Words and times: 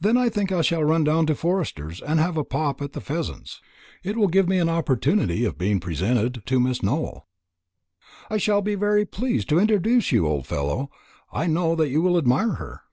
"Then 0.00 0.16
I 0.16 0.30
think 0.30 0.50
I 0.50 0.62
shall 0.62 0.82
run 0.82 1.04
down 1.04 1.26
to 1.26 1.34
Forster's, 1.34 2.00
and 2.00 2.18
have 2.18 2.38
a 2.38 2.44
pop 2.44 2.80
at 2.80 2.94
the 2.94 3.00
pheasants. 3.02 3.60
It 4.02 4.16
will 4.16 4.28
give 4.28 4.48
me 4.48 4.56
an 4.56 4.70
opportunity 4.70 5.44
of 5.44 5.58
being 5.58 5.80
presented 5.80 6.42
to 6.46 6.58
Miss 6.58 6.82
Nowell." 6.82 7.26
"I 8.30 8.38
shall 8.38 8.62
be 8.62 8.74
very 8.74 9.04
pleased 9.04 9.50
to 9.50 9.58
introduce 9.58 10.12
you, 10.12 10.26
old 10.26 10.46
fellow. 10.46 10.90
I 11.30 11.46
know 11.46 11.74
that 11.76 11.90
you 11.90 12.00
will 12.00 12.16
admire 12.16 12.52
her." 12.52 12.84